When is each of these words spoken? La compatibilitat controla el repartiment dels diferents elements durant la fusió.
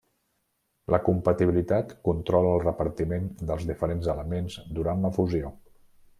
La 0.93 0.99
compatibilitat 1.09 1.93
controla 2.09 2.55
el 2.55 2.65
repartiment 2.65 3.29
dels 3.51 3.69
diferents 3.73 4.11
elements 4.15 4.57
durant 4.81 5.07
la 5.07 5.15
fusió. 5.21 5.55